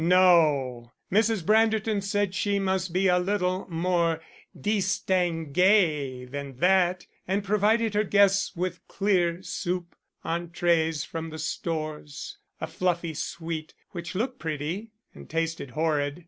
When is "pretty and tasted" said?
14.39-15.69